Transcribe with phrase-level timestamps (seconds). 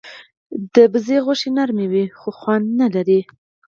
[0.73, 3.19] د بزه غوښه نرم نه وي، خو خوند لري.